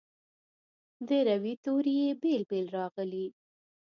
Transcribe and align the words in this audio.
د 1.07 1.09
روي 1.27 1.53
توري 1.63 1.95
یې 2.03 2.11
بیل 2.21 2.43
بیل 2.49 2.67
راغلي. 2.77 3.27